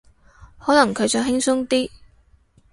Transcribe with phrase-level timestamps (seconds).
[0.57, 1.87] 可能佢想輕鬆啲